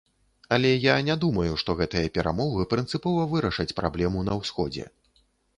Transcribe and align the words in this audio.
Але 0.55 0.69
я 0.83 0.95
не 1.09 1.15
думаю, 1.23 1.51
што 1.63 1.75
гэтыя 1.83 2.11
перамовы 2.17 2.67
прынцыпова 2.73 3.29
вырашаць 3.37 3.75
праблему 3.81 4.27
на 4.31 4.41
ўсходзе. 4.43 4.91